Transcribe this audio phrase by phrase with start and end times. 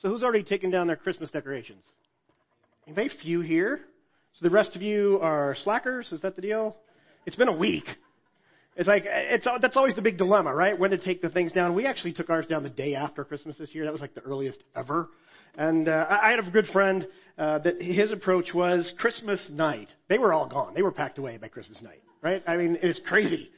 [0.00, 1.84] So who's already taken down their Christmas decorations?
[2.88, 3.80] Very few here.
[4.34, 6.10] So the rest of you are slackers.
[6.12, 6.76] Is that the deal?
[7.26, 7.84] It's been a week.
[8.76, 10.78] It's like it's that's always the big dilemma, right?
[10.78, 11.74] When to take the things down.
[11.74, 13.84] We actually took ours down the day after Christmas this year.
[13.84, 15.10] That was like the earliest ever.
[15.56, 17.06] And uh, I had a good friend
[17.36, 19.88] uh, that his approach was Christmas night.
[20.08, 20.74] They were all gone.
[20.74, 22.42] They were packed away by Christmas night, right?
[22.46, 23.50] I mean, it's crazy.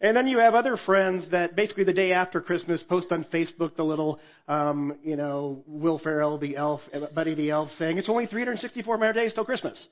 [0.00, 3.76] And then you have other friends that basically the day after Christmas post on Facebook
[3.76, 4.18] the little,
[4.48, 6.80] um, you know, Will Ferrell, the elf,
[7.14, 9.86] Buddy the elf, saying it's only 364 more days till Christmas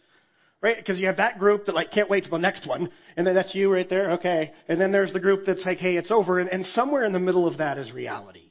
[0.62, 0.77] right?
[0.77, 3.34] Because you have that group that like can't wait till the next one, and then
[3.34, 4.52] that's you right there, okay.
[4.68, 7.19] And then there's the group that's like, hey, it's over, and, and somewhere in the
[7.19, 8.44] middle of that is reality.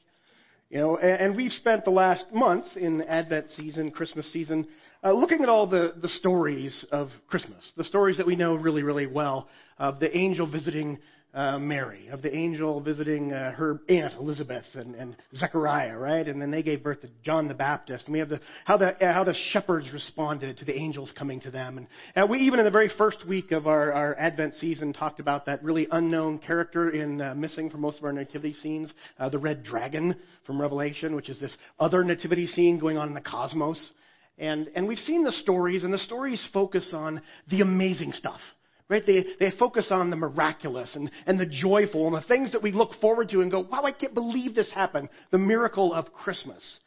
[0.70, 4.68] You know, and, and we've spent the last month in Advent season, Christmas season,
[5.02, 8.82] uh, looking at all the, the stories of Christmas, the stories that we know really,
[8.82, 10.98] really well, of the angel visiting
[11.34, 16.28] uh, Mary, of the angel visiting uh, her aunt Elizabeth and, and Zechariah, right?
[16.28, 18.04] And then they gave birth to John the Baptist.
[18.04, 21.40] And we have the how the uh, how the shepherds responded to the angels coming
[21.40, 21.78] to them.
[21.78, 25.20] And, and we even in the very first week of our, our Advent season talked
[25.20, 29.30] about that really unknown character in uh, missing from most of our nativity scenes, uh,
[29.30, 30.14] the red dragon
[30.46, 33.92] from Revelation, which is this other nativity scene going on in the cosmos.
[34.36, 38.40] And and we've seen the stories, and the stories focus on the amazing stuff
[38.88, 39.04] Right?
[39.06, 42.72] They, they focus on the miraculous and, and the joyful and the things that we
[42.72, 45.08] look forward to and go, wow, I can't believe this happened.
[45.30, 46.78] The miracle of Christmas.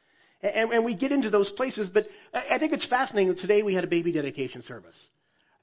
[0.42, 3.74] And, and we get into those places, but I think it's fascinating that today we
[3.74, 5.00] had a baby dedication service.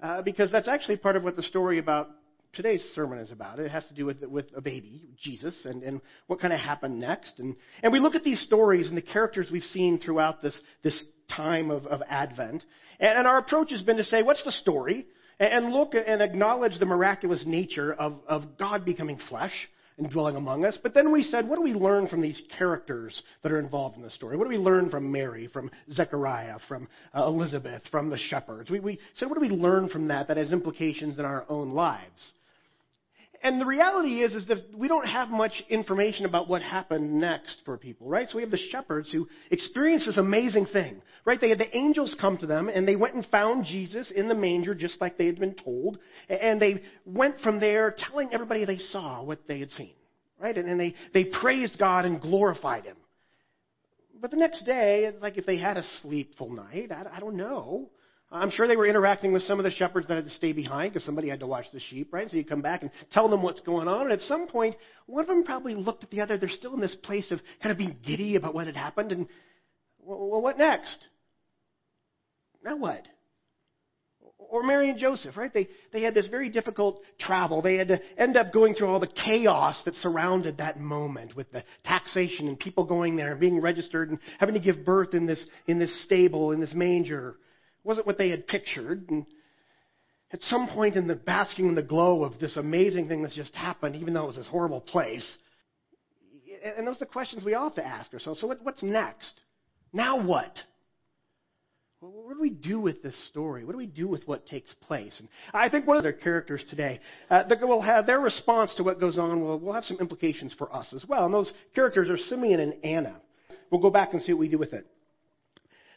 [0.03, 2.11] Uh, because that's actually part of what the story about
[2.53, 3.61] today's sermon is about.
[3.61, 6.99] It has to do with, with a baby, Jesus, and, and what kind of happened
[6.99, 7.39] next.
[7.39, 11.05] And, and we look at these stories and the characters we've seen throughout this, this
[11.31, 12.65] time of, of Advent.
[12.99, 15.07] And, and our approach has been to say, what's the story?
[15.39, 20.65] And look and acknowledge the miraculous nature of, of God becoming flesh and dwelling among
[20.65, 20.79] us.
[20.83, 24.03] But then we said, what do we learn from these characters that are involved in
[24.03, 24.37] the story?
[24.37, 28.71] What do we learn from Mary, from Zechariah, from uh, Elizabeth, from the shepherds?
[28.71, 31.73] We, we said, what do we learn from that that has implications in our own
[31.73, 32.33] lives?
[33.43, 37.57] And the reality is, is that we don't have much information about what happened next
[37.65, 38.29] for people, right?
[38.29, 41.41] So we have the shepherds who experienced this amazing thing, right?
[41.41, 44.35] They had the angels come to them, and they went and found Jesus in the
[44.35, 45.99] manger, just like they had been told,
[46.29, 49.95] and they went from there telling everybody they saw what they had seen,
[50.41, 50.57] right?
[50.57, 52.97] And, and they, they praised God and glorified Him.
[54.21, 57.37] But the next day, it's like if they had a sleepful night, I, I don't
[57.37, 57.91] know.
[58.33, 60.93] I'm sure they were interacting with some of the shepherds that had to stay behind
[60.93, 62.31] because somebody had to watch the sheep, right?
[62.31, 64.03] So you come back and tell them what's going on.
[64.03, 66.39] And at some point, one of them probably looked at the other.
[66.39, 69.13] They're still in this place of kind of being giddy about what had happened.
[69.13, 69.27] And,
[69.99, 70.97] well, what next?
[72.65, 73.07] Now what?
[74.39, 75.53] Or Mary and Joseph, right?
[75.53, 77.61] They, they had this very difficult travel.
[77.61, 81.53] They had to end up going through all the chaos that surrounded that moment with
[81.53, 85.27] the taxation and people going there and being registered and having to give birth in
[85.27, 87.37] this, in this stable, in this manger
[87.85, 89.11] wasn't what they had pictured.
[89.11, 89.27] And
[90.33, 93.55] at some point in the basking in the glow of this amazing thing that's just
[93.55, 95.37] happened, even though it was this horrible place,
[96.77, 98.41] and those are the questions we all have to ask ourselves.
[98.41, 99.41] So what's next?
[99.93, 100.57] Now what?
[102.11, 103.65] what do we do with this story?
[103.65, 105.15] What do we do with what takes place?
[105.21, 107.01] And I think one of their characters today,
[107.31, 110.53] uh, that will have their response to what goes on will, will have some implications
[110.59, 111.27] for us as well.
[111.27, 113.21] And those characters are Simeon and Anna.
[113.71, 114.87] We'll go back and see what we do with it.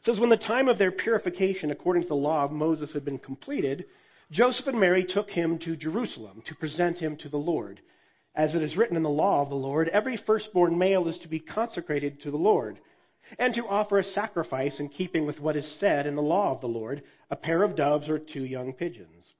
[0.06, 3.18] Says, When the time of their purification according to the law of Moses had been
[3.18, 3.86] completed,
[4.32, 7.82] Joseph and Mary took him to Jerusalem to present him to the Lord.
[8.36, 11.28] As it is written in the law of the Lord, every firstborn male is to
[11.28, 12.80] be consecrated to the Lord,
[13.40, 16.62] and to offer a sacrifice in keeping with what is said in the law of
[16.62, 17.02] the Lord,
[17.32, 19.34] a pair of doves or two young pigeons.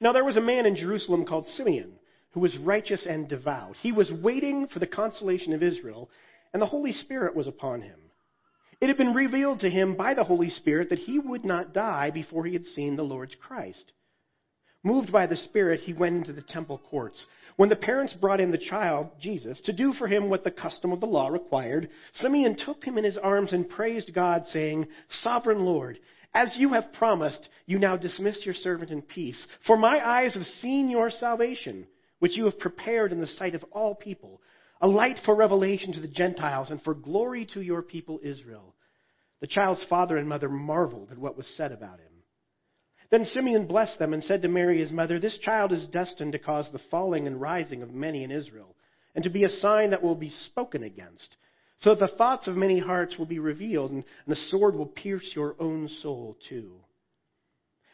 [0.00, 1.98] Now there was a man in Jerusalem called Simeon,
[2.30, 3.76] who was righteous and devout.
[3.82, 6.08] He was waiting for the consolation of Israel,
[6.54, 7.98] and the Holy Spirit was upon him.
[8.80, 12.10] It had been revealed to him by the Holy Spirit that he would not die
[12.10, 13.92] before he had seen the Lord's Christ.
[14.84, 17.26] Moved by the Spirit, he went into the temple courts.
[17.56, 20.92] When the parents brought in the child, Jesus, to do for him what the custom
[20.92, 24.86] of the law required, Simeon took him in his arms and praised God, saying,
[25.22, 25.98] Sovereign Lord,
[26.32, 29.44] as you have promised, you now dismiss your servant in peace.
[29.66, 31.88] For my eyes have seen your salvation,
[32.20, 34.40] which you have prepared in the sight of all people
[34.80, 38.74] a light for revelation to the Gentiles and for glory to your people Israel.
[39.40, 42.12] The child's father and mother marveled at what was said about him.
[43.10, 46.38] Then Simeon blessed them and said to Mary, his mother, This child is destined to
[46.38, 48.76] cause the falling and rising of many in Israel,
[49.14, 51.36] and to be a sign that will be spoken against,
[51.78, 55.32] so that the thoughts of many hearts will be revealed, and the sword will pierce
[55.34, 56.74] your own soul too.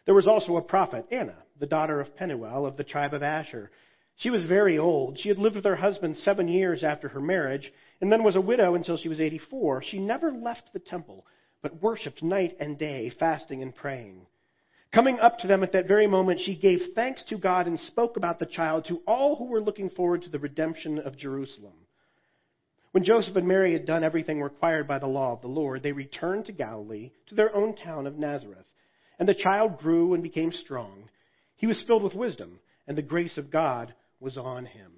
[0.04, 3.70] There was also a prophet, Anna, the daughter of Penuel of the tribe of Asher.
[4.16, 5.18] She was very old.
[5.18, 8.40] She had lived with her husband seven years after her marriage, and then was a
[8.40, 9.82] widow until she was 84.
[9.82, 11.26] She never left the temple,
[11.62, 14.26] but worshipped night and day, fasting and praying.
[14.94, 18.16] Coming up to them at that very moment, she gave thanks to God and spoke
[18.16, 21.74] about the child to all who were looking forward to the redemption of Jerusalem.
[22.92, 25.90] When Joseph and Mary had done everything required by the law of the Lord, they
[25.90, 28.66] returned to Galilee, to their own town of Nazareth.
[29.18, 31.10] And the child grew and became strong.
[31.56, 34.90] He was filled with wisdom, and the grace of God was on him.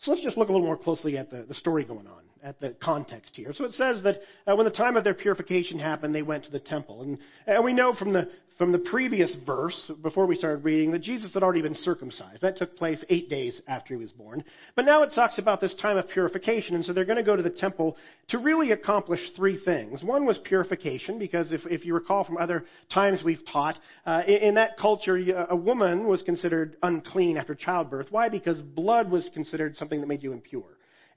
[0.00, 2.60] So let's just look a little more closely at the, the story going on, at
[2.60, 3.52] the context here.
[3.54, 6.50] So it says that uh, when the time of their purification happened, they went to
[6.50, 7.02] the temple.
[7.02, 11.00] And, and we know from the, from the previous verse, before we started reading, that
[11.00, 12.42] Jesus had already been circumcised.
[12.42, 14.44] That took place eight days after he was born.
[14.76, 17.36] But now it talks about this time of purification, and so they're going to go
[17.36, 17.96] to the temple
[18.28, 20.02] to really accomplish three things.
[20.02, 24.34] One was purification, because if, if you recall from other times we've taught, uh, in,
[24.34, 25.16] in that culture,
[25.48, 28.08] a woman was considered unclean after childbirth.
[28.10, 28.28] Why?
[28.28, 30.64] Because blood was considered something that made you impure.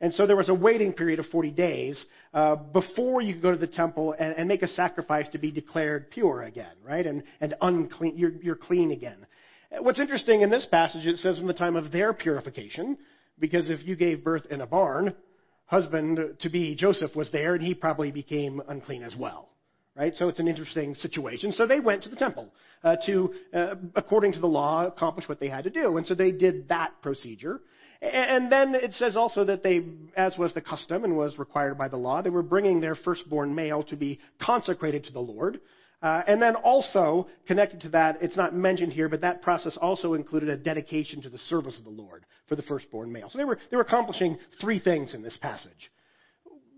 [0.01, 3.51] And so there was a waiting period of 40 days uh, before you could go
[3.51, 7.05] to the temple and, and, make a sacrifice to be declared pure again, right?
[7.05, 9.25] And, and unclean, you're, you're clean again.
[9.79, 12.97] What's interesting in this passage, it says from the time of their purification,
[13.39, 15.15] because if you gave birth in a barn,
[15.65, 19.49] husband to be Joseph was there and he probably became unclean as well.
[19.95, 20.13] Right?
[20.15, 21.51] So it's an interesting situation.
[21.51, 22.51] So they went to the temple
[22.83, 25.97] uh, to, uh, according to the law, accomplish what they had to do.
[25.97, 27.61] And so they did that procedure.
[28.03, 29.81] And then it says also that they,
[30.17, 33.55] as was the custom and was required by the law, they were bringing their firstborn
[33.55, 35.61] male to be consecrated to the Lord.
[36.01, 40.15] Uh, and then also, connected to that, it's not mentioned here, but that process also
[40.15, 43.29] included a dedication to the service of the Lord for the firstborn male.
[43.29, 45.89] So they were, they were accomplishing three things in this passage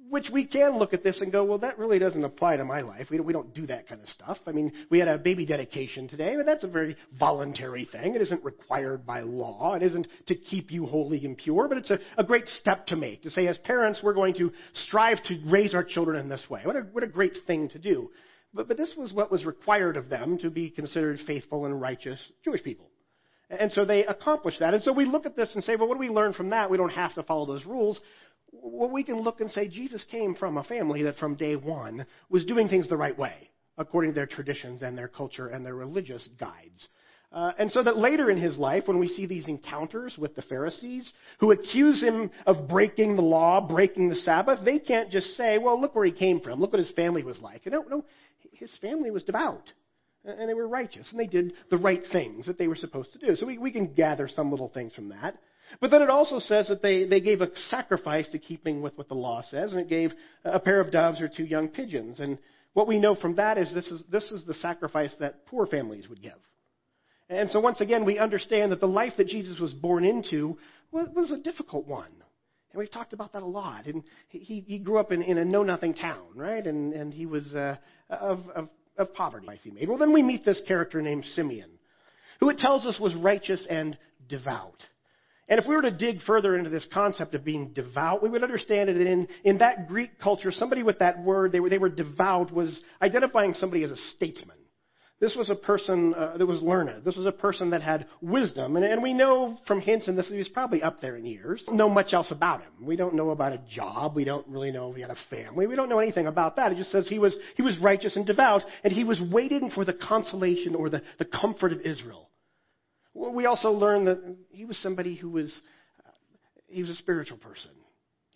[0.09, 2.81] which we can look at this and go, well, that really doesn't apply to my
[2.81, 3.07] life.
[3.09, 4.37] We don't, we don't do that kind of stuff.
[4.45, 8.15] I mean, we had a baby dedication today, but that's a very voluntary thing.
[8.15, 9.73] It isn't required by law.
[9.75, 12.95] It isn't to keep you holy and pure, but it's a, a great step to
[12.95, 16.45] make to say, as parents, we're going to strive to raise our children in this
[16.49, 16.61] way.
[16.63, 18.11] What a, what a great thing to do.
[18.53, 22.19] But, but this was what was required of them to be considered faithful and righteous
[22.43, 22.89] Jewish people.
[23.49, 24.73] And so they accomplished that.
[24.73, 26.69] And so we look at this and say, well, what do we learn from that?
[26.69, 28.01] We don't have to follow those rules
[28.61, 32.05] well, we can look and say Jesus came from a family that from day one
[32.29, 35.75] was doing things the right way, according to their traditions and their culture and their
[35.75, 36.89] religious guides.
[37.31, 40.41] Uh, and so that later in his life, when we see these encounters with the
[40.43, 45.57] Pharisees who accuse him of breaking the law, breaking the Sabbath, they can't just say,
[45.57, 46.61] well, look where he came from.
[46.61, 47.65] Look what his family was like.
[47.65, 48.05] No, no,
[48.53, 49.71] his family was devout.
[50.23, 51.07] And they were righteous.
[51.11, 53.35] And they did the right things that they were supposed to do.
[53.35, 55.35] So we, we can gather some little things from that.
[55.81, 59.07] But then it also says that they, they gave a sacrifice to keeping with what
[59.07, 60.13] the law says, and it gave
[60.43, 62.19] a pair of doves or two young pigeons.
[62.19, 62.37] And
[62.73, 66.07] what we know from that is this is, this is the sacrifice that poor families
[66.07, 66.33] would give.
[67.29, 70.57] And so once again, we understand that the life that Jesus was born into
[70.91, 72.11] was, was a difficult one.
[72.71, 73.87] And we've talked about that a lot.
[73.87, 76.65] And he, he grew up in, in a know-nothing town, right?
[76.65, 77.77] And, and he was uh,
[78.09, 79.87] of, of, of poverty, he.
[79.87, 81.71] Well, then we meet this character named Simeon,
[82.39, 83.97] who it tells us was righteous and
[84.27, 84.83] devout.
[85.47, 88.43] And if we were to dig further into this concept of being devout, we would
[88.43, 91.89] understand that in, in that Greek culture, somebody with that word, they were, they were
[91.89, 94.57] devout, was identifying somebody as a statesman.
[95.19, 97.05] This was a person uh, that was learned.
[97.05, 98.75] This was a person that had wisdom.
[98.75, 101.25] And, and we know from hints in this that he was probably up there in
[101.25, 101.63] years.
[101.65, 102.71] Don't know much else about him.
[102.81, 104.13] We don't know about a job.
[104.13, 105.67] We don't really know if he had a family.
[105.67, 106.73] We don't know anything about that.
[106.73, 109.85] It just says he was, he was righteous and devout, and he was waiting for
[109.85, 112.29] the consolation or the, the comfort of Israel.
[113.15, 115.57] We also learn that he was somebody who was,
[116.05, 116.11] uh,
[116.67, 117.71] he was a spiritual person.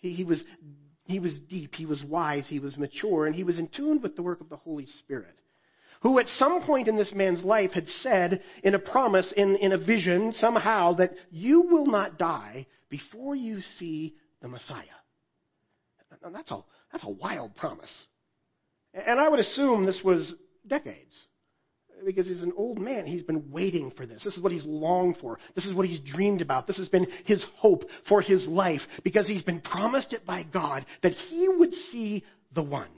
[0.00, 0.42] He, he, was,
[1.04, 4.16] he was deep, he was wise, he was mature, and he was in tune with
[4.16, 5.38] the work of the Holy Spirit.
[6.00, 9.72] Who at some point in this man's life had said in a promise, in, in
[9.72, 14.84] a vision, somehow, that you will not die before you see the Messiah.
[16.32, 17.92] That's a, that's a wild promise.
[18.94, 20.32] And I would assume this was
[20.66, 21.22] decades
[22.04, 23.06] because he's an old man.
[23.06, 24.22] He's been waiting for this.
[24.24, 25.38] This is what he's longed for.
[25.54, 26.66] This is what he's dreamed about.
[26.66, 30.86] This has been his hope for his life because he's been promised it by God
[31.02, 32.90] that he would see the one.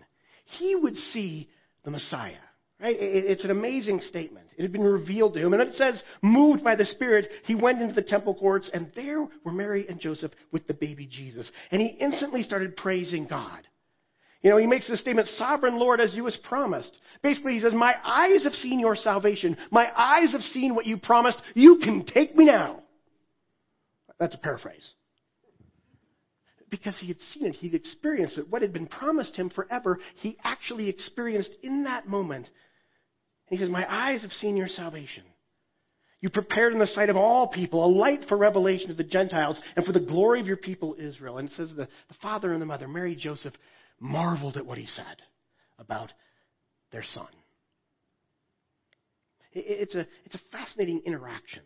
[0.59, 1.49] He would see
[1.85, 2.37] the Messiah.
[2.80, 2.97] Right?
[2.99, 4.49] It's an amazing statement.
[4.56, 5.52] It had been revealed to him.
[5.52, 9.25] And it says, moved by the Spirit, he went into the temple courts, and there
[9.44, 11.49] were Mary and Joseph with the baby Jesus.
[11.71, 13.61] And he instantly started praising God.
[14.42, 16.90] You know, he makes this statement, Sovereign Lord, as you was promised.
[17.22, 19.56] Basically, he says, My eyes have seen your salvation.
[19.70, 21.40] My eyes have seen what you promised.
[21.54, 22.80] You can take me now.
[24.18, 24.92] That's a paraphrase.
[26.70, 28.50] Because he had seen it, he'd experienced it.
[28.50, 32.49] What had been promised him forever, he actually experienced in that moment.
[33.49, 35.22] And he says, My eyes have seen your salvation.
[36.20, 39.61] You prepared in the sight of all people a light for revelation to the Gentiles
[39.76, 41.38] and for the glory of your people Israel.
[41.38, 43.54] And it says the, the father and the mother, Mary Joseph,
[44.02, 45.23] marveled at what he said
[45.78, 46.12] about
[46.90, 47.28] their son.
[49.52, 51.62] It's, a, it's a fascinating interaction.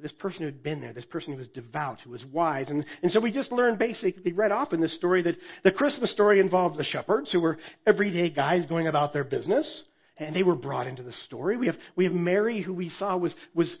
[0.00, 2.70] This person who had been there, this person who was devout, who was wise.
[2.70, 6.12] And, and so we just learned basically, read off in this story that the Christmas
[6.12, 9.82] story involved the shepherds, who were everyday guys going about their business
[10.18, 11.56] and they were brought into the story.
[11.56, 13.76] We have, we have Mary, who we saw was, was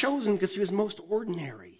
[0.00, 1.79] chosen because she was most ordinary.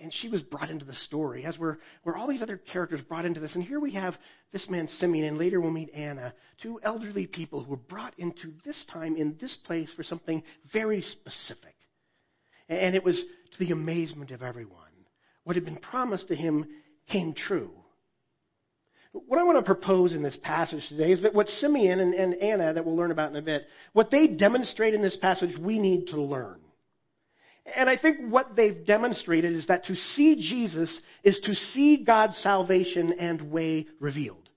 [0.00, 3.24] And she was brought into the story, as were, were all these other characters brought
[3.24, 3.54] into this.
[3.54, 4.14] And here we have
[4.52, 8.52] this man Simeon, and later we'll meet Anna, two elderly people who were brought into
[8.64, 11.74] this time in this place for something very specific.
[12.68, 14.76] And it was to the amazement of everyone.
[15.44, 16.66] What had been promised to him
[17.10, 17.70] came true.
[19.12, 22.34] What I want to propose in this passage today is that what Simeon and, and
[22.34, 23.62] Anna, that we'll learn about in a bit,
[23.94, 26.60] what they demonstrate in this passage, we need to learn.
[27.76, 32.36] And I think what they've demonstrated is that to see Jesus is to see God's
[32.38, 34.48] salvation and way revealed.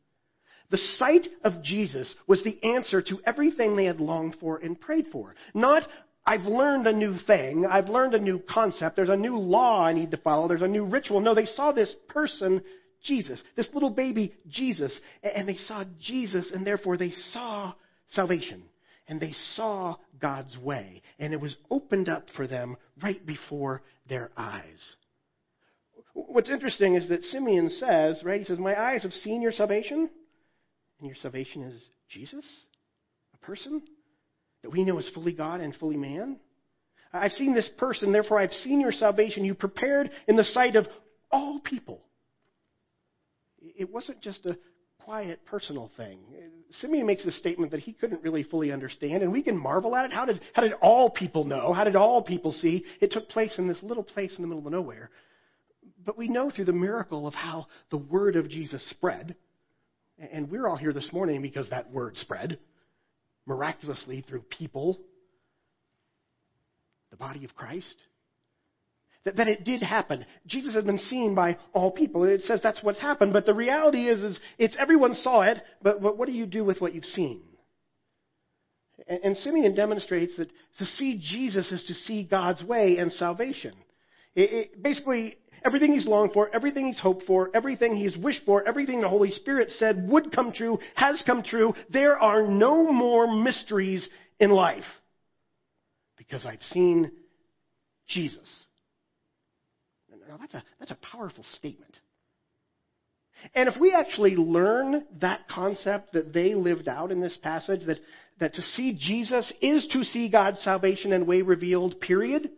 [0.69, 5.07] The sight of Jesus was the answer to everything they had longed for and prayed
[5.11, 5.35] for.
[5.53, 5.83] Not,
[6.25, 9.93] I've learned a new thing, I've learned a new concept, there's a new law I
[9.93, 11.19] need to follow, there's a new ritual.
[11.19, 12.61] No, they saw this person
[13.03, 14.97] Jesus, this little baby Jesus.
[15.23, 17.73] And they saw Jesus, and therefore they saw
[18.09, 18.63] salvation.
[19.11, 21.01] And they saw God's way.
[21.19, 24.79] And it was opened up for them right before their eyes.
[26.13, 30.09] What's interesting is that Simeon says, right, he says, My eyes have seen your salvation.
[30.99, 32.45] And your salvation is Jesus,
[33.33, 33.81] a person
[34.61, 36.37] that we know is fully God and fully man.
[37.11, 39.43] I've seen this person, therefore I've seen your salvation.
[39.43, 40.87] You prepared in the sight of
[41.29, 42.01] all people
[43.61, 44.57] it wasn't just a
[45.05, 46.19] quiet personal thing.
[46.79, 50.05] Simeon makes a statement that he couldn't really fully understand, and we can marvel at
[50.05, 50.13] it.
[50.13, 51.73] How did, how did all people know?
[51.73, 52.85] How did all people see?
[53.01, 55.09] It took place in this little place in the middle of nowhere.
[56.05, 59.35] But we know through the miracle of how the word of Jesus spread,
[60.31, 62.59] and we're all here this morning because that word spread
[63.45, 64.99] miraculously through people,
[67.09, 67.95] the body of Christ.
[69.23, 70.25] That, that it did happen.
[70.47, 72.23] Jesus has been seen by all people.
[72.23, 73.33] It says that's what's happened.
[73.33, 76.63] But the reality is, is it's everyone saw it, but, but what do you do
[76.63, 77.41] with what you've seen?
[79.07, 80.49] And, and Simeon demonstrates that
[80.79, 83.73] to see Jesus is to see God's way and salvation.
[84.33, 88.67] It, it, basically, everything he's longed for, everything he's hoped for, everything he's wished for,
[88.67, 91.73] everything the Holy Spirit said would come true, has come true.
[91.89, 94.07] There are no more mysteries
[94.39, 94.83] in life.
[96.17, 97.11] Because I've seen
[98.07, 98.65] Jesus.
[100.31, 101.93] Now, that's a, that's a powerful statement.
[103.53, 107.97] And if we actually learn that concept that they lived out in this passage, that,
[108.39, 112.49] that to see Jesus is to see God's salvation and way revealed, period,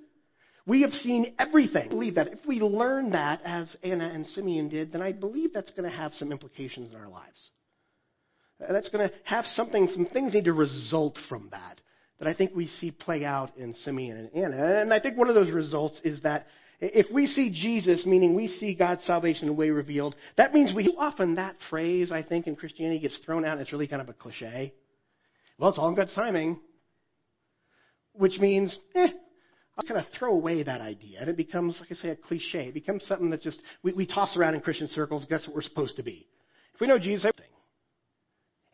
[0.67, 1.87] we have seen everything.
[1.87, 2.27] I believe that.
[2.27, 5.97] If we learn that as Anna and Simeon did, then I believe that's going to
[5.97, 7.49] have some implications in our lives.
[8.61, 11.81] Uh, that's going to have something, some things need to result from that,
[12.19, 14.79] that I think we see play out in Simeon and Anna.
[14.79, 16.45] And I think one of those results is that
[16.79, 21.35] if we see Jesus, meaning we see God's salvation way revealed, that means we often
[21.35, 24.13] that phrase, I think, in Christianity gets thrown out and it's really kind of a
[24.13, 24.73] cliche.
[25.57, 26.59] Well, it's all in God's timing.
[28.13, 29.07] Which means, eh,
[29.77, 31.19] I'll kind of throw away that idea.
[31.19, 32.67] And it becomes, like I say, a cliche.
[32.67, 35.25] It becomes something that just we, we toss around in Christian circles.
[35.29, 36.27] That's what we're supposed to be.
[36.75, 37.51] If we know Jesus, everything.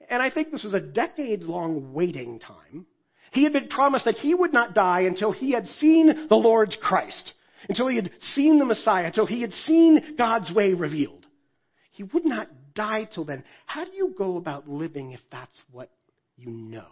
[0.09, 2.85] And I think this was a decades long waiting time.
[3.31, 6.75] He had been promised that he would not die until he had seen the Lord's
[6.81, 7.33] Christ
[7.67, 11.25] until he had seen the Messiah, until he had seen God's way revealed.
[11.91, 13.43] He would not die till then.
[13.65, 15.89] How do you go about living if that's what
[16.37, 16.87] you know?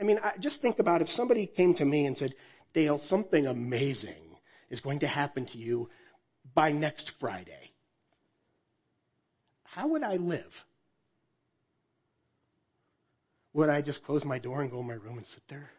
[0.00, 2.34] I mean, I just think about if somebody came to me and said,
[2.74, 4.36] Dale, something amazing
[4.70, 5.90] is going to happen to you
[6.54, 7.72] by next Friday.
[9.64, 10.50] How would I live?
[13.52, 15.70] Would I just close my door and go in my room and sit there?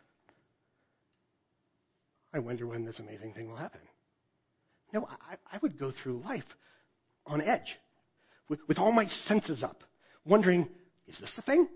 [2.33, 3.81] I wonder when this amazing thing will happen.
[4.91, 6.43] No, I, I would go through life
[7.25, 7.77] on edge
[8.49, 9.83] with, with all my senses up,
[10.25, 10.67] wondering,
[11.07, 11.67] is this the thing?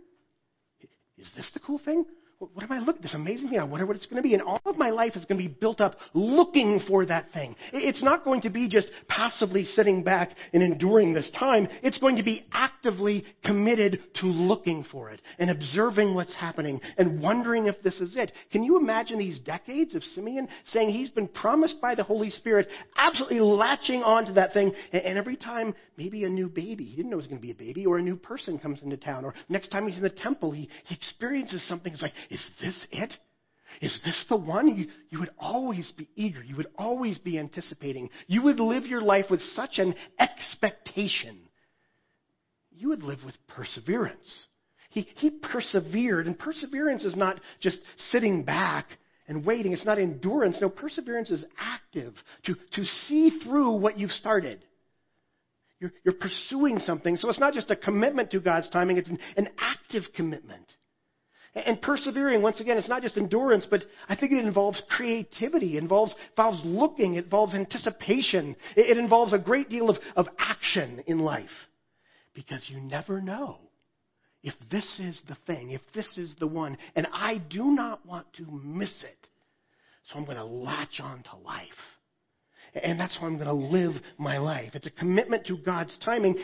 [1.17, 2.05] Is this the cool thing?
[2.39, 3.01] What am I looking?
[3.01, 3.59] This amazing thing.
[3.59, 4.35] I wonder what it's going to be.
[4.35, 7.55] And all of my life is going to be built up looking for that thing.
[7.73, 11.67] It's not going to be just passively sitting back and enduring this time.
[11.81, 17.19] It's going to be actively committed to looking for it and observing what's happening and
[17.21, 18.31] wondering if this is it.
[18.51, 22.67] Can you imagine these decades of Simeon saying he's been promised by the Holy Spirit,
[22.97, 27.15] absolutely latching onto that thing, and every time maybe a new baby, he didn't know
[27.15, 29.33] it was going to be a baby, or a new person comes into town, or
[29.49, 31.91] next time he's in the temple, he, he experiences something.
[31.91, 33.13] It's like, is this it?
[33.81, 34.75] Is this the one?
[34.75, 36.41] You, you would always be eager.
[36.41, 38.09] You would always be anticipating.
[38.27, 41.37] You would live your life with such an expectation.
[42.71, 44.47] You would live with perseverance.
[44.89, 47.79] He, he persevered, and perseverance is not just
[48.09, 48.87] sitting back
[49.27, 49.73] and waiting.
[49.73, 50.57] It's not endurance.
[50.61, 52.13] No, perseverance is active
[52.45, 54.63] to, to see through what you've started.
[55.79, 57.17] You're, you're pursuing something.
[57.17, 60.65] So it's not just a commitment to God's timing, it's an, an active commitment.
[61.65, 65.81] And persevering, once again, it's not just endurance, but I think it involves creativity, it
[65.81, 71.03] involves, involves looking, it involves anticipation, it, it involves a great deal of, of action
[71.07, 71.49] in life.
[72.33, 73.57] Because you never know
[74.43, 78.31] if this is the thing, if this is the one, and I do not want
[78.33, 79.27] to miss it.
[80.07, 81.67] So I'm going to latch on to life.
[82.75, 84.71] And that's how I'm going to live my life.
[84.75, 86.37] It's a commitment to God's timing.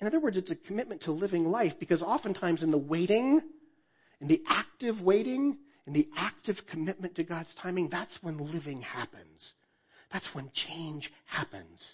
[0.00, 3.40] In other words, it's a commitment to living life because oftentimes in the waiting,
[4.20, 9.52] in the active waiting, in the active commitment to God's timing, that's when living happens.
[10.12, 11.84] That's when change happens.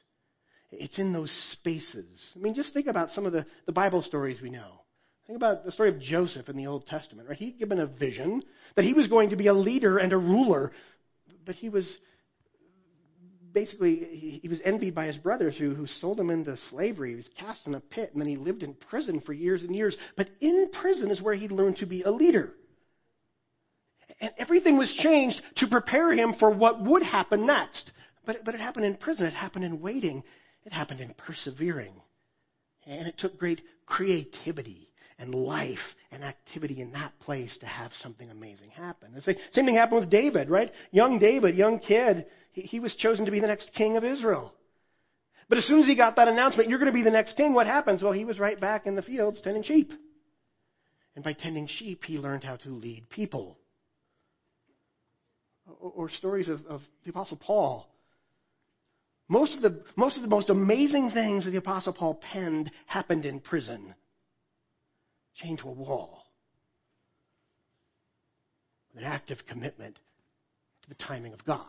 [0.73, 2.07] It's in those spaces.
[2.35, 4.83] I mean, just think about some of the, the Bible stories we know.
[5.27, 7.39] Think about the story of Joseph in the Old Testament, right?
[7.39, 8.43] He'd given a vision
[8.75, 10.73] that he was going to be a leader and a ruler,
[11.45, 11.89] but he was
[13.57, 17.13] basically he was envied by his brothers who, who sold him into slavery.
[17.13, 19.75] He was cast in a pit, and then he lived in prison for years and
[19.75, 19.97] years.
[20.15, 22.53] But in prison is where he learned to be a leader.
[24.21, 27.93] And everything was changed to prepare him for what would happen next.
[28.27, 29.25] But, but it happened in prison.
[29.25, 30.23] It happened in waiting.
[30.67, 31.95] It happened in persevering.
[32.87, 34.86] And it took great creativity
[35.19, 35.79] and life
[36.11, 39.15] and activity in that place to have something amazing happen.
[39.15, 40.71] The same thing happened with David, right?
[40.91, 44.53] Young David, young kid, he, he was chosen to be the next king of Israel.
[45.49, 47.55] But as soon as he got that announcement, you're going to be the next king,
[47.55, 48.03] what happens?
[48.03, 49.93] Well, he was right back in the fields tending sheep.
[51.15, 53.59] And by tending sheep, he learned how to lead people.
[55.67, 57.89] Or, or stories of, of the Apostle Paul.
[59.29, 63.25] Most of, the, most of the most amazing things that the Apostle Paul penned happened
[63.25, 63.95] in prison
[65.43, 66.25] chained to a wall.
[68.95, 69.99] With an active commitment
[70.83, 71.67] to the timing of God.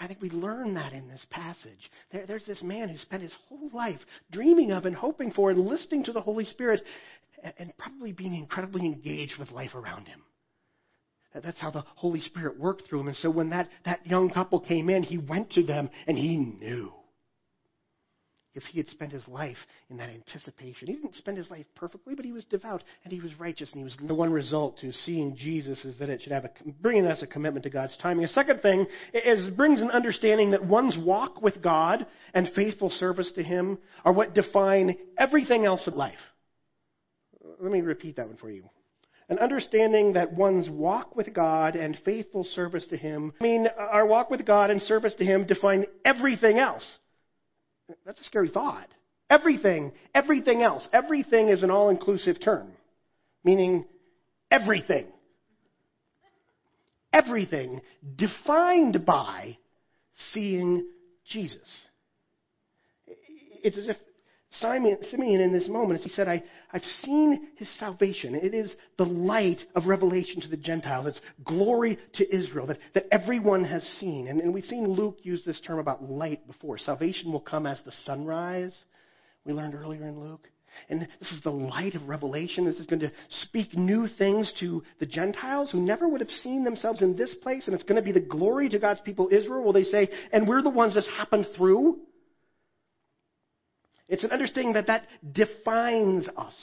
[0.00, 1.90] I think we learn that in this passage.
[2.12, 5.60] There, there's this man who spent his whole life dreaming of and hoping for and
[5.66, 6.82] listening to the Holy Spirit
[7.42, 10.22] and, and probably being incredibly engaged with life around him.
[11.34, 13.08] That's how the Holy Spirit worked through him.
[13.08, 16.36] And so when that, that young couple came in, he went to them and he
[16.36, 16.92] knew
[18.58, 19.56] because he had spent his life
[19.88, 20.88] in that anticipation.
[20.88, 23.78] He didn't spend his life perfectly, but he was devout and he was righteous and
[23.78, 26.50] he was the one result to seeing Jesus is that it should have a
[26.82, 28.24] bringing us a commitment to God's timing.
[28.24, 33.30] A second thing is brings an understanding that one's walk with God and faithful service
[33.36, 36.18] to Him are what define everything else in life.
[37.60, 38.64] Let me repeat that one for you.
[39.28, 44.06] An understanding that one's walk with God and faithful service to Him, I mean, our
[44.06, 46.98] walk with God and service to Him define everything else.
[48.04, 48.88] That's a scary thought.
[49.30, 52.72] Everything, everything else, everything is an all inclusive term,
[53.44, 53.84] meaning
[54.50, 55.06] everything.
[57.12, 57.80] Everything
[58.16, 59.58] defined by
[60.32, 60.86] seeing
[61.26, 61.58] Jesus.
[63.62, 63.96] It's as if
[64.50, 68.34] Simon, Simeon in this moment, he said, I, I've seen his salvation.
[68.34, 71.06] It is the light of revelation to the Gentiles.
[71.06, 74.26] It's glory to Israel that, that everyone has seen.
[74.28, 76.78] And, and we've seen Luke use this term about light before.
[76.78, 78.76] Salvation will come as the sunrise.
[79.44, 80.48] We learned earlier in Luke.
[80.88, 82.64] And this is the light of revelation.
[82.64, 86.64] This is going to speak new things to the Gentiles who never would have seen
[86.64, 87.66] themselves in this place.
[87.66, 89.62] And it's going to be the glory to God's people, Israel.
[89.62, 91.98] Will they say, and we're the ones this happened through?
[94.08, 96.54] It's an understanding that that defines us.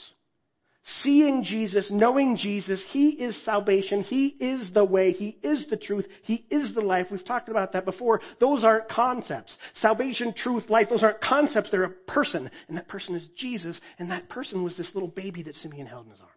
[1.02, 4.02] Seeing Jesus, knowing Jesus, He is salvation.
[4.02, 5.14] He is the way.
[5.14, 6.06] He is the truth.
[6.22, 7.08] He is the life.
[7.10, 8.22] We've talked about that before.
[8.40, 9.58] Those aren't concepts.
[9.76, 11.72] Salvation, truth, life, those aren't concepts.
[11.72, 12.52] They're a person.
[12.68, 13.80] And that person is Jesus.
[13.98, 16.32] And that person was this little baby that Simeon held in his arms.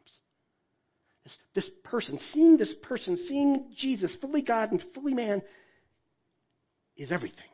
[1.25, 5.43] This, this person, seeing this person, seeing Jesus, fully God and fully man,
[6.97, 7.45] is everything.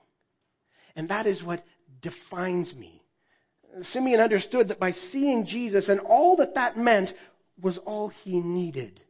[0.95, 1.65] And that is what
[2.03, 3.04] defines me
[3.83, 7.11] Simeon understood that by seeing Jesus and all that that meant
[7.61, 9.01] was all he needed.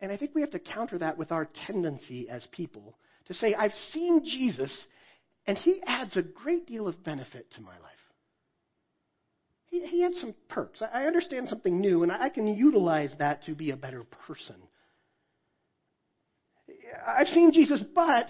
[0.00, 3.54] And I think we have to counter that with our tendency as people to say,
[3.54, 4.86] I've seen Jesus,
[5.46, 7.82] and he adds a great deal of benefit to my life.
[9.66, 10.82] He, he adds some perks.
[10.82, 14.56] I understand something new, and I can utilize that to be a better person.
[17.06, 18.28] I've seen Jesus, but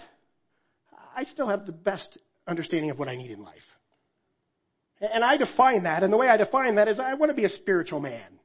[1.15, 3.55] I still have the best understanding of what I need in life.
[5.01, 7.45] And I define that, and the way I define that is I want to be
[7.45, 8.39] a spiritual man.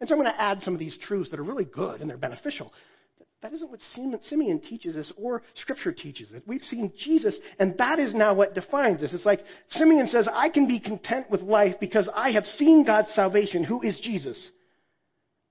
[0.00, 2.10] And so I'm going to add some of these truths that are really good and
[2.10, 2.72] they're beneficial.
[3.42, 3.80] That isn't what
[4.24, 6.42] Simeon teaches us or Scripture teaches us.
[6.46, 9.10] We've seen Jesus, and that is now what defines us.
[9.12, 13.10] It's like Simeon says, I can be content with life because I have seen God's
[13.10, 13.62] salvation.
[13.62, 14.50] Who is Jesus?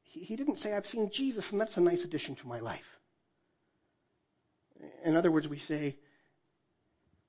[0.01, 2.79] He, didn't say, I've seen Jesus, and that's a nice addition to my life.
[5.03, 5.97] In other words, we say,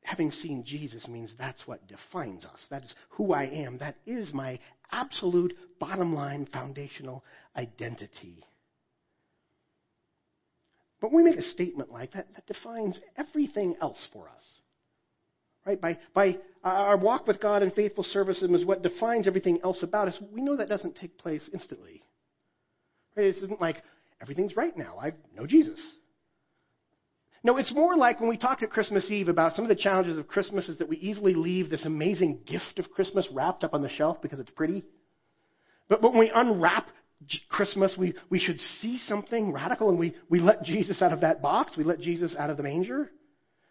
[0.06, 2.64] having seen Jesus means that's what defines us.
[2.70, 3.78] That is who I am.
[3.78, 4.60] That is my
[4.92, 7.24] absolute bottom line foundational
[7.56, 8.44] identity.
[11.00, 14.44] But when we make a statement like that, that defines everything else for us.
[15.66, 15.80] Right?
[15.80, 19.82] By, by uh, our walk with God and faithful service is what defines everything else
[19.82, 20.16] about us.
[20.32, 22.04] We know that doesn't take place instantly.
[23.16, 23.32] Right?
[23.32, 23.82] This isn't like
[24.22, 24.98] everything's right now.
[25.02, 25.80] I know Jesus.
[27.46, 30.18] No, it's more like when we talk at Christmas Eve about some of the challenges
[30.18, 33.82] of Christmas is that we easily leave this amazing gift of Christmas wrapped up on
[33.82, 34.84] the shelf because it's pretty.
[35.88, 36.88] But, but when we unwrap
[37.48, 41.40] Christmas, we, we should see something radical and we, we let Jesus out of that
[41.40, 41.76] box.
[41.76, 43.12] We let Jesus out of the manger.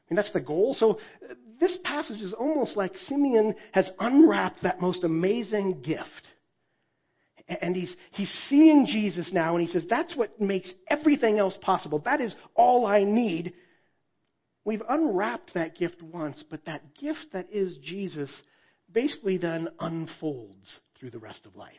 [0.09, 0.73] Mean, that's the goal.
[0.73, 0.91] So
[1.29, 6.05] uh, this passage is almost like Simeon has unwrapped that most amazing gift.
[7.49, 11.99] And he's, he's seeing Jesus now, and he says, That's what makes everything else possible.
[11.99, 13.53] That is all I need
[14.65, 18.31] We've unwrapped that gift once, but that gift that is Jesus
[18.91, 21.73] basically then unfolds through the rest of life.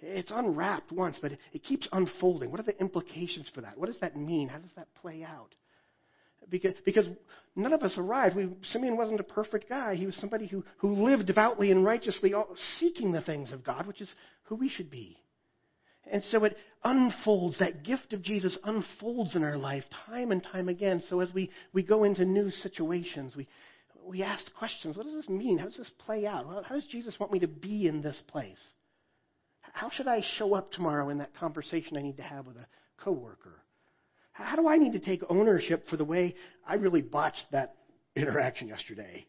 [0.00, 2.50] It's unwrapped once, but it keeps unfolding.
[2.50, 3.76] What are the implications for that?
[3.76, 4.48] What does that mean?
[4.48, 5.54] How does that play out?
[6.48, 7.08] Because, because
[7.56, 8.36] none of us arrived.
[8.36, 9.96] We, Simeon wasn't a perfect guy.
[9.96, 12.32] He was somebody who, who lived devoutly and righteously,
[12.78, 14.12] seeking the things of God, which is
[14.44, 15.18] who we should be.
[16.10, 20.68] And so it unfolds, that gift of Jesus unfolds in our life time and time
[20.68, 21.02] again.
[21.08, 23.46] So as we, we go into new situations, we,
[24.06, 24.96] we ask questions.
[24.96, 25.58] What does this mean?
[25.58, 26.46] How does this play out?
[26.64, 28.60] How does Jesus want me to be in this place?
[29.60, 32.66] How should I show up tomorrow in that conversation I need to have with a
[33.02, 33.62] coworker?
[34.32, 37.74] How do I need to take ownership for the way I really botched that
[38.14, 39.26] interaction yesterday?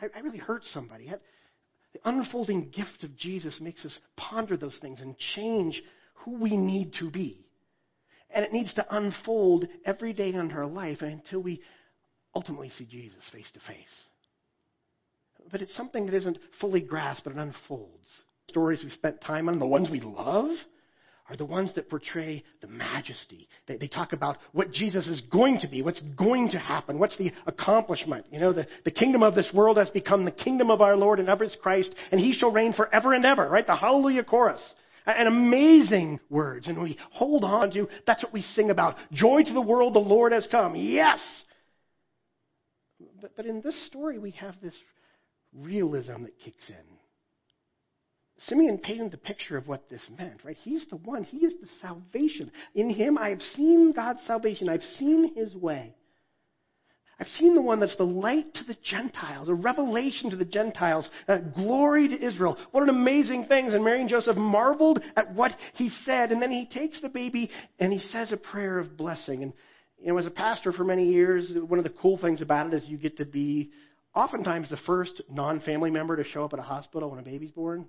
[0.00, 1.12] I, I really hurt somebody.
[1.96, 5.82] The unfolding gift of Jesus makes us ponder those things and change
[6.16, 7.46] who we need to be.
[8.28, 11.62] And it needs to unfold every day in our life until we
[12.34, 14.08] ultimately see Jesus face to face.
[15.50, 18.08] But it's something that isn't fully grasped, but it unfolds.
[18.50, 20.50] Stories we spent time on, the ones we love,
[21.28, 23.48] are the ones that portray the majesty.
[23.66, 27.18] They, they, talk about what Jesus is going to be, what's going to happen, what's
[27.18, 28.26] the accomplishment.
[28.30, 31.18] You know, the, the kingdom of this world has become the kingdom of our Lord
[31.18, 33.66] and of his Christ, and he shall reign forever and ever, right?
[33.66, 34.62] The Hallelujah chorus.
[35.04, 38.96] And amazing words, and we hold on to, that's what we sing about.
[39.12, 40.74] Joy to the world, the Lord has come.
[40.74, 41.20] Yes!
[43.20, 44.74] But, but in this story, we have this
[45.54, 46.76] realism that kicks in.
[48.40, 50.58] Simeon painted the picture of what this meant, right?
[50.62, 51.24] He's the one.
[51.24, 52.50] He is the salvation.
[52.74, 54.68] In him, I have seen God's salvation.
[54.68, 55.94] I've seen his way.
[57.18, 61.08] I've seen the one that's the light to the Gentiles, a revelation to the Gentiles,
[61.28, 62.58] a glory to Israel.
[62.72, 63.68] What an amazing thing.
[63.68, 66.30] And Mary and Joseph marveled at what he said.
[66.30, 69.42] And then he takes the baby and he says a prayer of blessing.
[69.42, 69.54] And,
[69.98, 72.74] you know, as a pastor for many years, one of the cool things about it
[72.74, 73.70] is you get to be
[74.14, 77.50] oftentimes the first non family member to show up at a hospital when a baby's
[77.50, 77.86] born.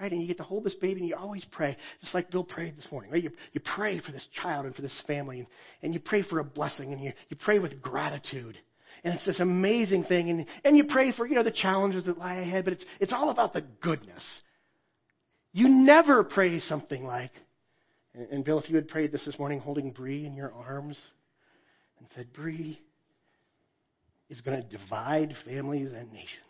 [0.00, 0.10] Right?
[0.10, 2.76] And you get to hold this baby and you always pray, just like Bill prayed
[2.76, 3.10] this morning.
[3.10, 3.22] Right?
[3.22, 5.48] You, you pray for this child and for this family and,
[5.82, 8.56] and you pray for a blessing and you, you pray with gratitude.
[9.04, 10.30] And it's this amazing thing.
[10.30, 13.12] And, and you pray for, you know, the challenges that lie ahead, but it's, it's
[13.12, 14.24] all about the goodness.
[15.52, 17.32] You never pray something like,
[18.14, 20.98] and, and Bill, if you had prayed this this morning holding Bree in your arms
[21.98, 22.80] and said, Bree
[24.28, 26.49] is going to divide families and nations.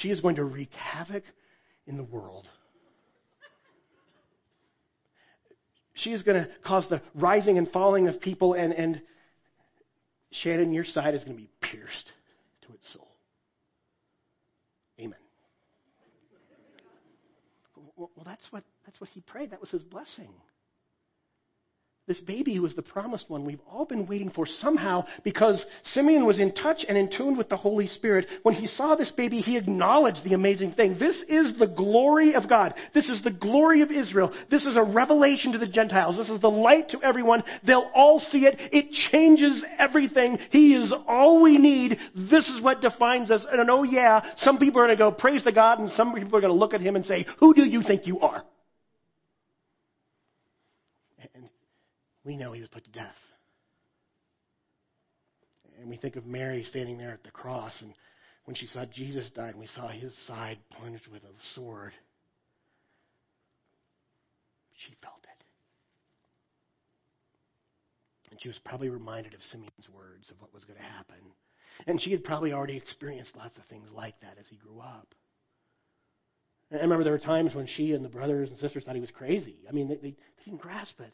[0.00, 1.24] She is going to wreak havoc
[1.86, 2.46] in the world.
[5.94, 9.02] She is going to cause the rising and falling of people, and, and
[10.30, 12.12] Shannon, your side is going to be pierced
[12.66, 13.08] to its soul.
[14.98, 15.18] Amen.
[17.96, 19.50] Well, that's what, that's what he prayed.
[19.50, 20.30] That was his blessing.
[22.10, 26.26] This baby who was the promised one we've all been waiting for somehow because Simeon
[26.26, 28.26] was in touch and in tune with the Holy Spirit.
[28.42, 30.96] When he saw this baby, he acknowledged the amazing thing.
[30.98, 32.74] This is the glory of God.
[32.94, 34.34] This is the glory of Israel.
[34.50, 36.16] This is a revelation to the Gentiles.
[36.16, 37.44] This is the light to everyone.
[37.64, 38.58] They'll all see it.
[38.72, 40.36] It changes everything.
[40.50, 41.96] He is all we need.
[42.16, 43.46] This is what defines us.
[43.48, 46.36] And oh yeah, some people are going to go praise the God and some people
[46.36, 48.42] are going to look at him and say, who do you think you are?
[52.24, 53.14] We know he was put to death.
[55.80, 57.94] And we think of Mary standing there at the cross, and
[58.44, 61.92] when she saw Jesus die and we saw his side plunged with a sword,
[64.86, 65.44] she felt it.
[68.30, 71.16] And she was probably reminded of Simeon's words of what was going to happen.
[71.86, 75.14] And she had probably already experienced lots of things like that as he grew up.
[76.72, 79.10] I remember there were times when she and the brothers and sisters thought he was
[79.10, 79.56] crazy.
[79.68, 81.12] I mean, they, they didn't grasp it.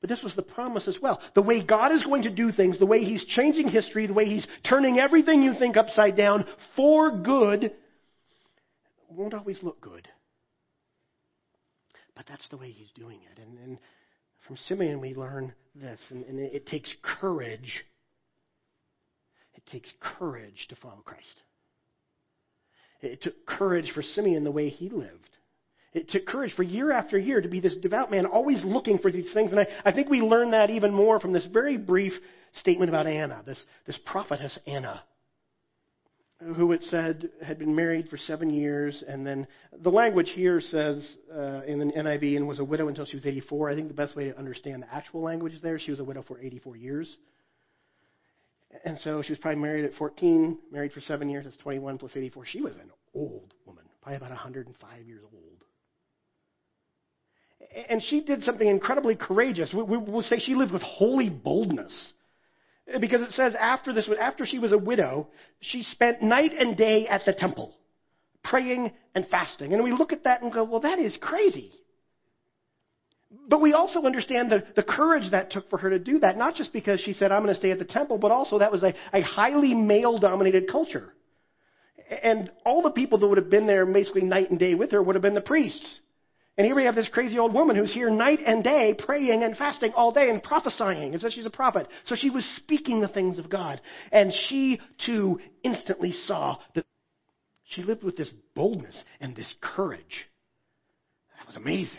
[0.00, 1.20] But this was the promise as well.
[1.34, 4.26] The way God is going to do things, the way He's changing history, the way
[4.26, 7.72] He's turning everything you think upside down for good,
[9.08, 10.08] won't always look good.
[12.14, 13.40] But that's the way He's doing it.
[13.40, 13.78] And, and
[14.46, 17.84] from Simeon, we learn this, and, and it, it takes courage.
[19.54, 21.42] It takes courage to follow Christ.
[23.00, 25.35] It took courage for Simeon the way he lived.
[25.96, 29.10] It took courage for year after year to be this devout man, always looking for
[29.10, 29.50] these things.
[29.50, 32.12] And I, I think we learn that even more from this very brief
[32.60, 35.02] statement about Anna, this, this prophetess Anna,
[36.54, 39.02] who it said had been married for seven years.
[39.08, 39.46] And then
[39.82, 43.24] the language here says uh, in the NIV and was a widow until she was
[43.24, 43.70] 84.
[43.70, 45.78] I think the best way to understand the actual language is there.
[45.78, 47.16] She was a widow for 84 years.
[48.84, 51.46] And so she was probably married at 14, married for seven years.
[51.46, 52.44] That's 21 plus 84.
[52.44, 55.65] She was an old woman, probably about 105 years old.
[57.88, 59.72] And she did something incredibly courageous.
[59.74, 61.92] We, will say she lived with holy boldness.
[63.00, 65.28] Because it says after this, after she was a widow,
[65.60, 67.74] she spent night and day at the temple,
[68.44, 69.72] praying and fasting.
[69.72, 71.72] And we look at that and go, well, that is crazy.
[73.48, 76.54] But we also understand the, the courage that took for her to do that, not
[76.54, 78.84] just because she said, I'm going to stay at the temple, but also that was
[78.84, 81.12] a, a highly male dominated culture.
[82.22, 85.02] And all the people that would have been there basically night and day with her
[85.02, 85.98] would have been the priests.
[86.58, 89.56] And here we have this crazy old woman who's here night and day praying and
[89.56, 91.12] fasting all day and prophesying.
[91.12, 91.86] It says she's a prophet.
[92.06, 93.80] So she was speaking the things of God.
[94.10, 96.86] And she too instantly saw that
[97.64, 100.26] she lived with this boldness and this courage.
[101.38, 101.98] That was amazing.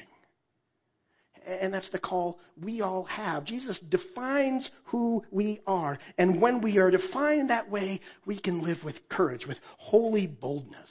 [1.45, 3.45] And that's the call we all have.
[3.45, 5.99] Jesus defines who we are.
[6.17, 10.89] And when we are defined that way, we can live with courage, with holy boldness.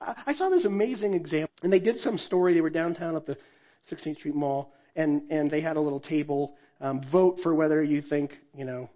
[0.00, 2.54] I saw this amazing example, and they did some story.
[2.54, 3.36] They were downtown at the
[3.90, 6.56] 16th Street Mall, and, and they had a little table.
[6.80, 8.90] Um, vote for whether you think, you know,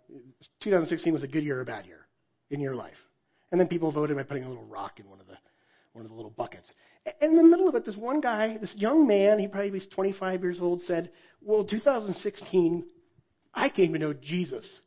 [0.63, 2.07] 2016 was a good year or a bad year
[2.51, 2.97] in your life.
[3.51, 5.39] And then people voted by putting a little rock in one of the,
[5.93, 6.69] one of the little buckets.
[7.21, 9.87] And in the middle of it, this one guy, this young man, he probably was
[9.95, 12.85] 25 years old, said, Well, 2016,
[13.55, 14.81] I came to know Jesus.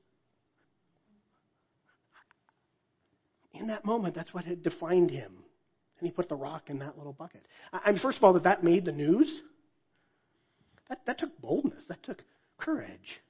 [3.54, 5.44] In that moment, that's what had defined him
[6.02, 7.46] and he put the rock in that little bucket.
[7.72, 9.42] I mean, first of all, that that made the news.
[10.90, 11.86] That, that took boldness.
[11.88, 12.24] That took
[12.58, 13.22] courage.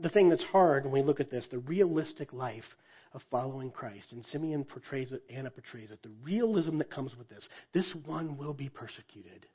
[0.00, 2.64] The thing that's hard when we look at this, the realistic life
[3.12, 7.28] of following Christ, and Simeon portrays it, Anna portrays it, the realism that comes with
[7.28, 7.48] this.
[7.72, 9.46] This one will be persecuted.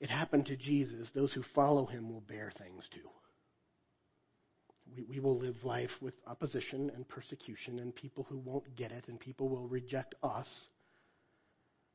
[0.00, 1.08] It happened to Jesus.
[1.14, 3.08] Those who follow him will bear things too.
[4.94, 9.04] We, we will live life with opposition and persecution and people who won't get it,
[9.08, 10.48] and people will reject us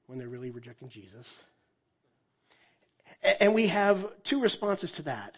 [0.08, 1.26] when they're really rejecting Jesus.
[3.40, 3.98] And we have
[4.30, 5.34] two responses to that.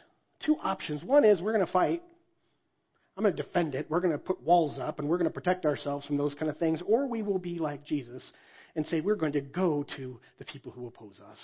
[0.46, 1.04] Two options.
[1.04, 2.02] One is we're going to fight.
[3.16, 3.88] I'm going to defend it.
[3.90, 6.50] We're going to put walls up and we're going to protect ourselves from those kind
[6.50, 6.82] of things.
[6.88, 8.24] Or we will be like Jesus
[8.76, 11.38] and say we're going to go to the people who oppose us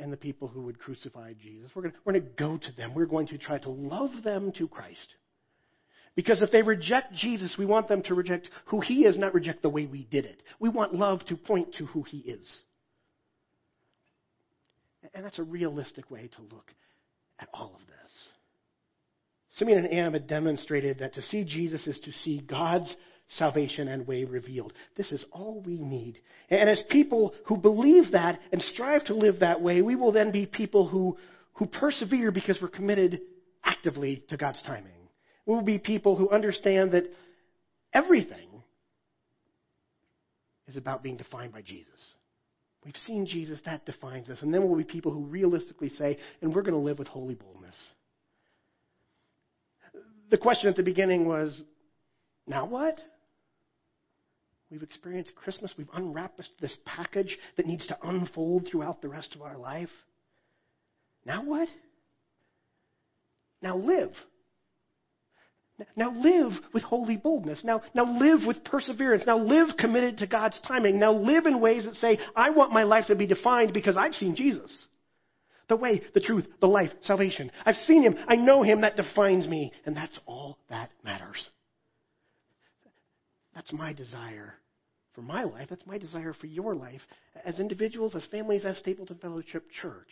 [0.00, 1.70] and the people who would crucify Jesus.
[1.74, 2.94] We're going, to, we're going to go to them.
[2.94, 5.14] We're going to try to love them to Christ.
[6.14, 9.62] Because if they reject Jesus, we want them to reject who he is, not reject
[9.62, 10.42] the way we did it.
[10.58, 12.60] We want love to point to who he is.
[15.14, 16.72] And that's a realistic way to look
[17.38, 18.28] at all of this.
[19.56, 22.94] Simeon and Anna demonstrated that to see Jesus is to see God's
[23.28, 24.72] salvation and way revealed.
[24.96, 26.20] This is all we need.
[26.48, 30.30] And as people who believe that and strive to live that way, we will then
[30.30, 31.16] be people who,
[31.54, 33.20] who persevere because we're committed
[33.64, 34.92] actively to God's timing.
[35.44, 37.12] We will be people who understand that
[37.92, 38.62] everything
[40.68, 42.14] is about being defined by Jesus.
[42.84, 44.38] We've seen Jesus, that defines us.
[44.42, 47.34] And then we'll be people who realistically say, and we're going to live with holy
[47.34, 47.74] boldness.
[50.30, 51.60] The question at the beginning was,
[52.46, 53.00] now what?
[54.70, 55.72] We've experienced Christmas.
[55.78, 59.90] We've unwrapped this package that needs to unfold throughout the rest of our life.
[61.24, 61.68] Now what?
[63.62, 64.12] Now live.
[65.94, 67.62] Now live with holy boldness.
[67.62, 69.24] Now, now live with perseverance.
[69.26, 70.98] Now live committed to God's timing.
[70.98, 74.14] Now live in ways that say, I want my life to be defined because I've
[74.14, 74.86] seen Jesus.
[75.68, 77.50] The way, the truth, the life, salvation.
[77.64, 78.16] I've seen him.
[78.26, 78.82] I know him.
[78.82, 79.72] That defines me.
[79.84, 81.48] And that's all that matters.
[83.56, 84.54] That's my desire
[85.14, 85.68] for my life.
[85.70, 87.00] That's my desire for your life
[87.44, 90.10] as individuals, as families, as Stapleton Fellowship Church.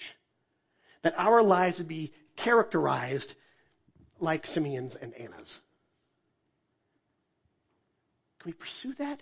[1.03, 3.35] That our lives would be characterized
[4.19, 5.59] like Simeon's and Anna's.
[8.41, 9.21] Can we pursue that?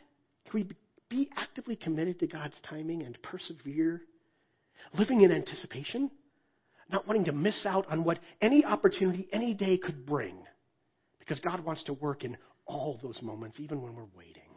[0.48, 0.68] Can we
[1.08, 4.02] be actively committed to God's timing and persevere?
[4.96, 6.12] Living in anticipation?
[6.88, 10.36] Not wanting to miss out on what any opportunity any day could bring.
[11.18, 14.51] Because God wants to work in all those moments, even when we're waiting.